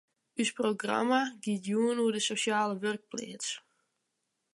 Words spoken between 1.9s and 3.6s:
oer de sosjale wurkpleats.